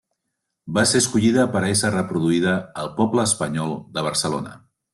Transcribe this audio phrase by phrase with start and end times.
[0.77, 2.55] Va ser escollida per a ésser reproduïda
[2.85, 4.59] al Poble Espanyol de Barcelona.